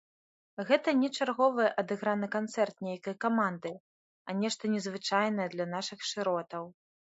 [0.69, 3.71] Гэта не чарговы адыграны канцэрт нейкай каманды,
[4.27, 6.63] а нешта незвычайнае для нашых шыротаў.